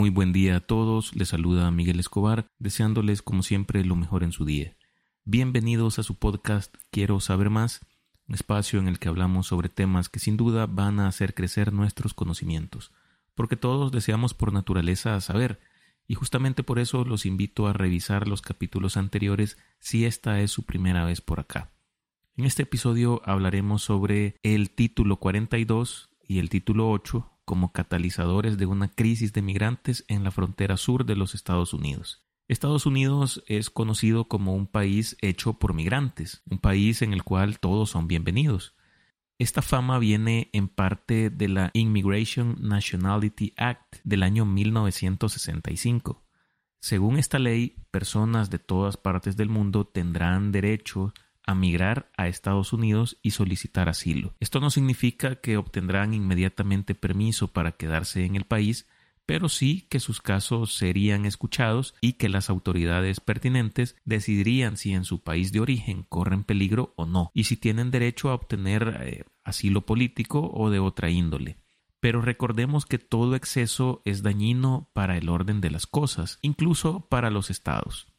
[0.00, 4.32] Muy buen día a todos, les saluda Miguel Escobar, deseándoles como siempre lo mejor en
[4.32, 4.74] su día.
[5.24, 7.84] Bienvenidos a su podcast Quiero saber más,
[8.26, 11.74] un espacio en el que hablamos sobre temas que sin duda van a hacer crecer
[11.74, 12.92] nuestros conocimientos,
[13.34, 15.60] porque todos deseamos por naturaleza saber,
[16.08, 20.64] y justamente por eso los invito a revisar los capítulos anteriores si esta es su
[20.64, 21.72] primera vez por acá.
[22.38, 28.66] En este episodio hablaremos sobre el título 42 y el título 8 como catalizadores de
[28.66, 32.24] una crisis de migrantes en la frontera sur de los Estados Unidos.
[32.46, 37.58] Estados Unidos es conocido como un país hecho por migrantes, un país en el cual
[37.58, 38.76] todos son bienvenidos.
[39.36, 46.22] Esta fama viene en parte de la Immigration Nationality Act del año 1965.
[46.80, 51.12] Según esta ley, personas de todas partes del mundo tendrán derecho
[51.46, 54.34] a migrar a Estados Unidos y solicitar asilo.
[54.40, 58.86] Esto no significa que obtendrán inmediatamente permiso para quedarse en el país,
[59.26, 65.04] pero sí que sus casos serían escuchados y que las autoridades pertinentes decidirían si en
[65.04, 69.24] su país de origen corren peligro o no, y si tienen derecho a obtener eh,
[69.44, 71.58] asilo político o de otra índole.
[72.00, 77.30] Pero recordemos que todo exceso es dañino para el orden de las cosas, incluso para
[77.30, 78.09] los estados.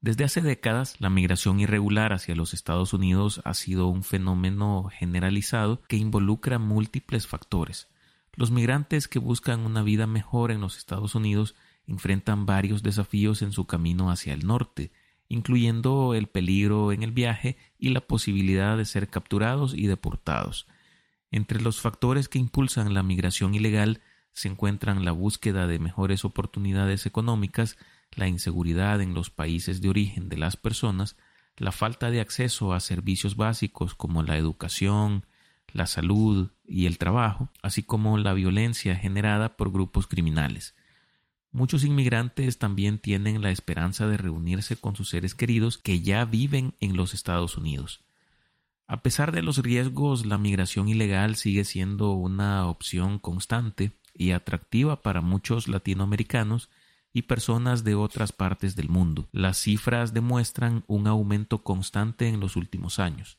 [0.00, 5.82] Desde hace décadas, la migración irregular hacia los Estados Unidos ha sido un fenómeno generalizado
[5.88, 7.88] que involucra múltiples factores.
[8.34, 11.56] Los migrantes que buscan una vida mejor en los Estados Unidos
[11.88, 14.92] enfrentan varios desafíos en su camino hacia el norte,
[15.28, 20.68] incluyendo el peligro en el viaje y la posibilidad de ser capturados y deportados.
[21.32, 24.00] Entre los factores que impulsan la migración ilegal
[24.32, 27.76] se encuentran la búsqueda de mejores oportunidades económicas,
[28.12, 31.16] la inseguridad en los países de origen de las personas,
[31.56, 35.26] la falta de acceso a servicios básicos como la educación,
[35.72, 40.74] la salud y el trabajo, así como la violencia generada por grupos criminales.
[41.50, 46.74] Muchos inmigrantes también tienen la esperanza de reunirse con sus seres queridos que ya viven
[46.80, 48.04] en los Estados Unidos.
[48.86, 55.02] A pesar de los riesgos, la migración ilegal sigue siendo una opción constante y atractiva
[55.02, 56.70] para muchos latinoamericanos
[57.18, 59.28] y personas de otras partes del mundo.
[59.32, 63.38] Las cifras demuestran un aumento constante en los últimos años.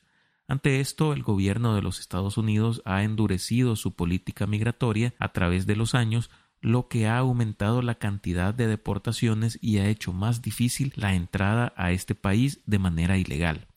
[0.50, 5.66] Ante esto, el gobierno de los Estados Unidos ha endurecido su política migratoria a través
[5.66, 6.30] de los años,
[6.60, 11.72] lo que ha aumentado la cantidad de deportaciones y ha hecho más difícil la entrada
[11.78, 13.69] a este país de manera ilegal.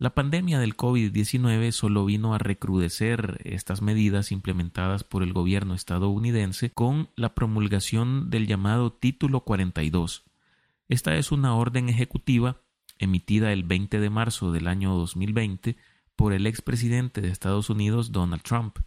[0.00, 6.70] La pandemia del COVID-19 solo vino a recrudecer estas medidas implementadas por el gobierno estadounidense
[6.70, 10.22] con la promulgación del llamado Título 42.
[10.88, 12.60] Esta es una orden ejecutiva
[13.00, 15.76] emitida el 20 de marzo del año 2020
[16.14, 18.78] por el expresidente de Estados Unidos Donald Trump,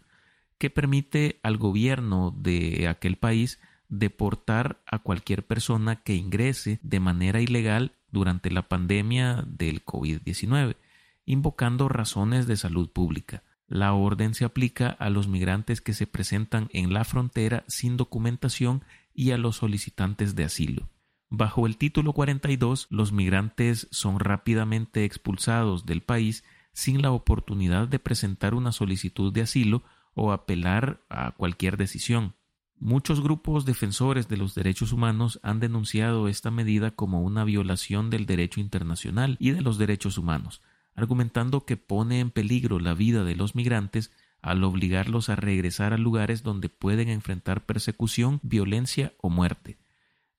[0.56, 7.42] que permite al gobierno de aquel país deportar a cualquier persona que ingrese de manera
[7.42, 10.76] ilegal durante la pandemia del COVID-19
[11.24, 13.42] invocando razones de salud pública.
[13.66, 18.84] La orden se aplica a los migrantes que se presentan en la frontera sin documentación
[19.14, 20.88] y a los solicitantes de asilo.
[21.30, 26.44] Bajo el título 42, los migrantes son rápidamente expulsados del país
[26.74, 29.82] sin la oportunidad de presentar una solicitud de asilo
[30.14, 32.34] o apelar a cualquier decisión.
[32.78, 38.26] Muchos grupos defensores de los derechos humanos han denunciado esta medida como una violación del
[38.26, 40.60] derecho internacional y de los derechos humanos,
[40.94, 45.98] argumentando que pone en peligro la vida de los migrantes al obligarlos a regresar a
[45.98, 49.78] lugares donde pueden enfrentar persecución, violencia o muerte.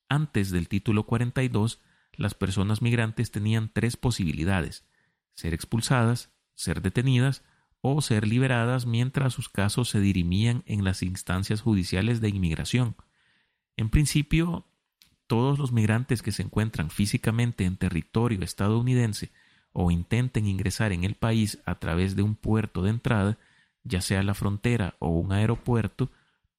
[0.09, 1.79] Antes del título 42,
[2.13, 4.85] las personas migrantes tenían tres posibilidades
[5.35, 7.43] ser expulsadas, ser detenidas
[7.81, 12.95] o ser liberadas mientras sus casos se dirimían en las instancias judiciales de inmigración.
[13.75, 14.67] En principio,
[15.27, 19.31] todos los migrantes que se encuentran físicamente en territorio estadounidense
[19.73, 23.37] o intenten ingresar en el país a través de un puerto de entrada,
[23.83, 26.11] ya sea la frontera o un aeropuerto,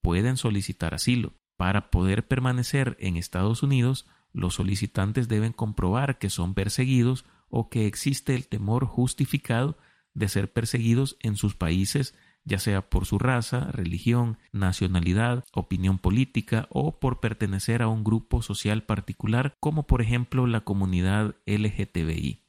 [0.03, 1.33] pueden solicitar asilo.
[1.57, 7.87] Para poder permanecer en Estados Unidos, los solicitantes deben comprobar que son perseguidos o que
[7.87, 9.79] existe el temor justificado
[10.13, 12.15] de ser perseguidos en sus países,
[12.45, 18.43] ya sea por su raza, religión, nacionalidad, opinión política o por pertenecer a un grupo
[18.43, 22.44] social particular, como por ejemplo la comunidad LGTBI.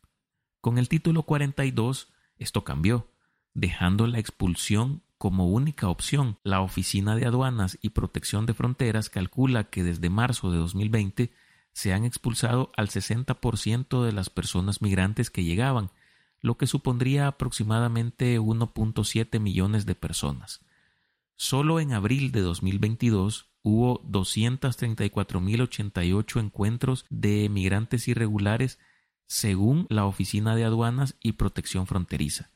[0.65, 2.09] Con el título 42
[2.39, 3.07] esto cambió,
[3.53, 6.39] dejando la expulsión como única opción.
[6.41, 11.31] La Oficina de Aduanas y Protección de Fronteras calcula que desde marzo de 2020
[11.71, 15.91] se han expulsado al 60% de las personas migrantes que llegaban,
[16.41, 20.65] lo que supondría aproximadamente 1.7 millones de personas.
[21.35, 28.79] Solo en abril de 2022, hubo 234.088 encuentros de migrantes irregulares
[29.27, 32.51] según la Oficina de Aduanas y Protección Fronteriza.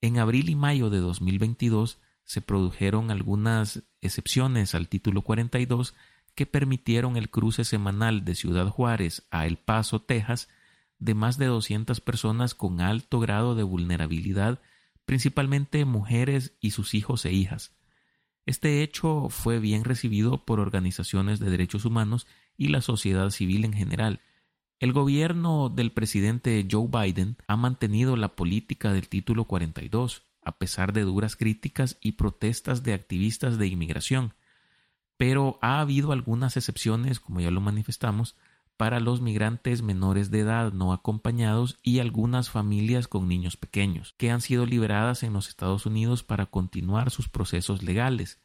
[0.00, 5.94] En abril y mayo de 2022 se produjeron algunas excepciones al título 42
[6.34, 10.48] que permitieron el cruce semanal de Ciudad Juárez a El Paso, Texas,
[10.98, 14.60] de más de 200 personas con alto grado de vulnerabilidad,
[15.04, 17.72] principalmente mujeres y sus hijos e hijas.
[18.46, 23.72] Este hecho fue bien recibido por organizaciones de derechos humanos y la sociedad civil en
[23.72, 24.20] general.
[24.80, 30.92] El gobierno del presidente Joe Biden ha mantenido la política del título 42, a pesar
[30.92, 34.34] de duras críticas y protestas de activistas de inmigración.
[35.16, 38.36] Pero ha habido algunas excepciones, como ya lo manifestamos,
[38.76, 44.30] para los migrantes menores de edad no acompañados y algunas familias con niños pequeños, que
[44.30, 48.38] han sido liberadas en los Estados Unidos para continuar sus procesos legales.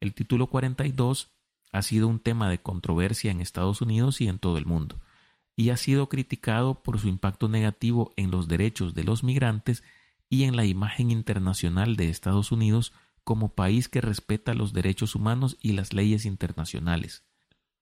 [0.00, 1.28] El título 42
[1.72, 4.98] ha sido un tema de controversia en Estados Unidos y en todo el mundo,
[5.56, 9.82] y ha sido criticado por su impacto negativo en los derechos de los migrantes
[10.28, 12.92] y en la imagen internacional de Estados Unidos
[13.22, 17.24] como país que respeta los derechos humanos y las leyes internacionales.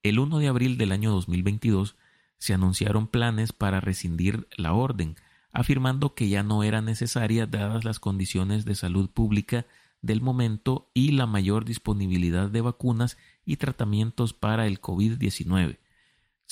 [0.02, 1.96] El 1 de abril del año 2022
[2.38, 5.16] se anunciaron planes para rescindir la orden,
[5.52, 9.66] afirmando que ya no era necesaria dadas las condiciones de salud pública
[10.00, 15.78] del momento y la mayor disponibilidad de vacunas y tratamientos para el COVID-19.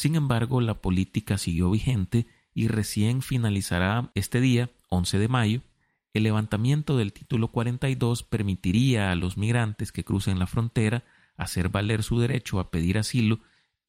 [0.00, 5.60] Sin embargo, la política siguió vigente y recién finalizará este día, 11 de mayo,
[6.14, 11.04] el levantamiento del título 42 permitiría a los migrantes que crucen la frontera
[11.36, 13.40] hacer valer su derecho a pedir asilo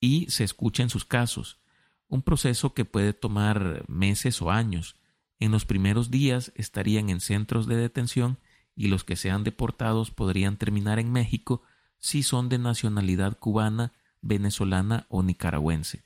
[0.01, 1.61] y se escuchen sus casos,
[2.09, 4.97] un proceso que puede tomar meses o años.
[5.39, 8.37] En los primeros días estarían en centros de detención
[8.75, 11.61] y los que sean deportados podrían terminar en México
[11.99, 16.03] si son de nacionalidad cubana, venezolana o nicaragüense.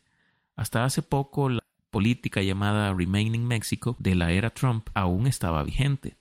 [0.55, 6.17] Hasta hace poco la política llamada Remaining Mexico de la era Trump aún estaba vigente.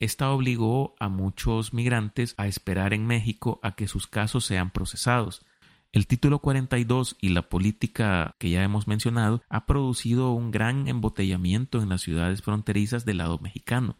[0.00, 5.44] Esta obligó a muchos migrantes a esperar en México a que sus casos sean procesados.
[5.90, 11.82] El título 42 y la política que ya hemos mencionado ha producido un gran embotellamiento
[11.82, 13.96] en las ciudades fronterizas del lado mexicano.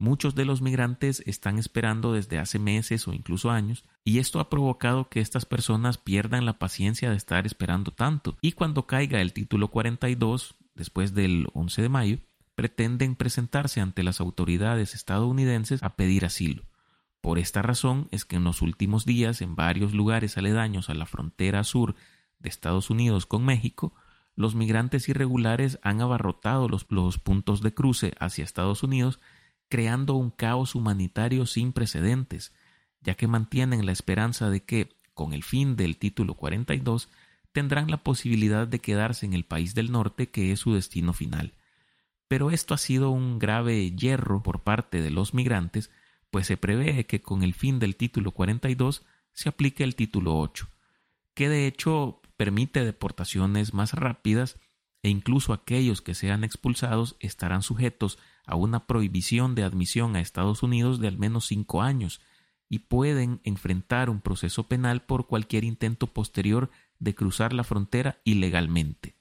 [0.00, 4.48] Muchos de los migrantes están esperando desde hace meses o incluso años, y esto ha
[4.48, 8.38] provocado que estas personas pierdan la paciencia de estar esperando tanto.
[8.40, 12.18] Y cuando caiga el título 42, después del 11 de mayo,
[12.54, 16.62] pretenden presentarse ante las autoridades estadounidenses a pedir asilo.
[17.20, 21.04] Por esta razón es que en los últimos días, en varios lugares aledaños a la
[21.04, 21.94] frontera sur
[22.38, 23.92] de Estados Unidos con México,
[24.34, 29.20] los migrantes irregulares han abarrotado los, los puntos de cruce hacia Estados Unidos,
[29.70, 32.52] creando un caos humanitario sin precedentes,
[33.00, 37.08] ya que mantienen la esperanza de que, con el fin del título 42,
[37.52, 41.54] tendrán la posibilidad de quedarse en el país del norte que es su destino final.
[42.28, 45.90] Pero esto ha sido un grave hierro por parte de los migrantes,
[46.30, 50.68] pues se prevé que con el fin del título 42 se aplique el título 8,
[51.34, 54.58] que de hecho permite deportaciones más rápidas
[55.02, 60.62] e incluso aquellos que sean expulsados estarán sujetos a una prohibición de admisión a Estados
[60.62, 62.20] Unidos de al menos cinco años
[62.68, 69.16] y pueden enfrentar un proceso penal por cualquier intento posterior de cruzar la frontera ilegalmente.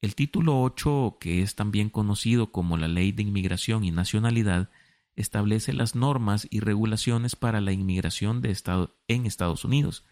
[0.00, 4.70] El título 8, que es también conocido como la Ley de Inmigración y Nacionalidad,
[5.16, 8.42] establece las normas y regulaciones para la inmigración
[9.08, 10.04] en Estados Unidos.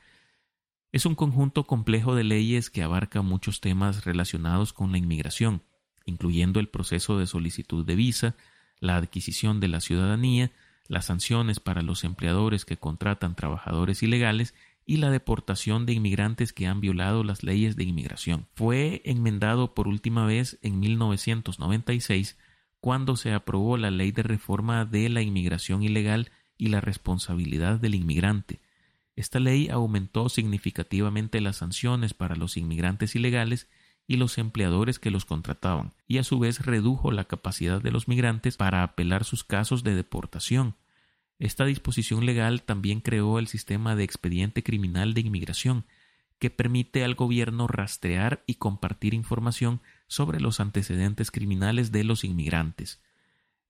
[0.94, 5.64] Es un conjunto complejo de leyes que abarca muchos temas relacionados con la inmigración,
[6.06, 8.36] incluyendo el proceso de solicitud de visa,
[8.78, 10.52] la adquisición de la ciudadanía,
[10.86, 14.54] las sanciones para los empleadores que contratan trabajadores ilegales
[14.86, 18.46] y la deportación de inmigrantes que han violado las leyes de inmigración.
[18.54, 22.38] Fue enmendado por última vez en 1996
[22.78, 27.96] cuando se aprobó la ley de reforma de la inmigración ilegal y la responsabilidad del
[27.96, 28.60] inmigrante.
[29.16, 33.68] Esta ley aumentó significativamente las sanciones para los inmigrantes ilegales
[34.06, 38.09] y los empleadores que los contrataban, y a su vez redujo la capacidad de los
[38.09, 40.76] migrantes para apelar sus casos de deportación.
[41.38, 45.87] Esta disposición legal también creó el sistema de expediente criminal de inmigración,
[46.38, 53.00] que permite al gobierno rastrear y compartir información sobre los antecedentes criminales de los inmigrantes.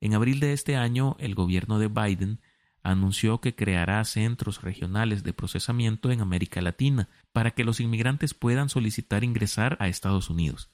[0.00, 2.40] En abril de este año, el gobierno de Biden
[2.84, 8.68] anunció que creará centros regionales de procesamiento en América Latina para que los inmigrantes puedan
[8.68, 10.70] solicitar ingresar a Estados Unidos.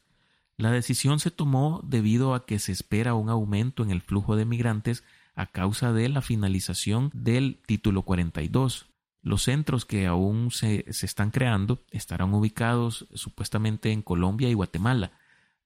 [0.56, 4.44] La decisión se tomó debido a que se espera un aumento en el flujo de
[4.44, 8.86] migrantes a causa de la finalización del título 42.
[9.22, 15.12] Los centros que aún se, se están creando estarán ubicados supuestamente en Colombia y Guatemala,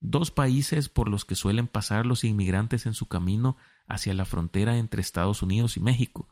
[0.05, 3.57] dos países por los que suelen pasar los inmigrantes en su camino
[3.87, 6.29] hacia la frontera entre Estados Unidos y México.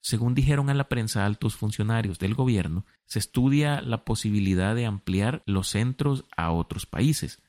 [0.00, 5.42] Según dijeron a la prensa altos funcionarios del gobierno, se estudia la posibilidad de ampliar
[5.46, 7.42] los centros a otros países.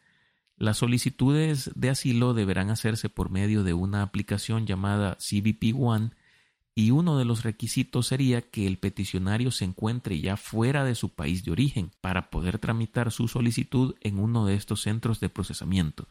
[0.55, 6.11] Las solicitudes de asilo deberán hacerse por medio de una aplicación llamada CBP One
[6.77, 11.09] y uno de los requisitos sería que el peticionario se encuentre ya fuera de su
[11.09, 16.07] país de origen para poder tramitar su solicitud en uno de estos centros de procesamiento.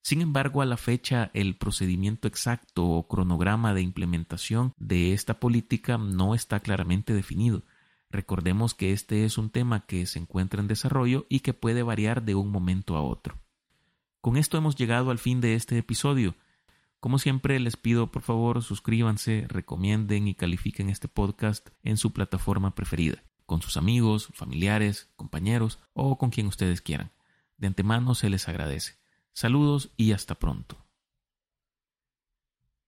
[0.00, 5.98] Sin embargo, a la fecha el procedimiento exacto o cronograma de implementación de esta política
[5.98, 7.64] no está claramente definido.
[8.08, 12.22] Recordemos que este es un tema que se encuentra en desarrollo y que puede variar
[12.22, 13.38] de un momento a otro.
[14.22, 16.34] Con esto hemos llegado al fin de este episodio.
[17.00, 22.74] Como siempre, les pido por favor suscríbanse, recomienden y califiquen este podcast en su plataforma
[22.74, 27.12] preferida, con sus amigos, familiares, compañeros o con quien ustedes quieran.
[27.56, 28.98] De antemano se les agradece.
[29.32, 30.87] Saludos y hasta pronto.